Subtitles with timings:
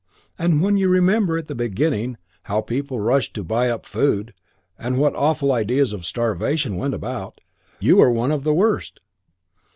[0.39, 4.33] And when you remember at the beginning how people rushed to buy up food
[4.79, 7.39] and what awful ideas of starvation went about;
[7.79, 8.99] you were one of the worst."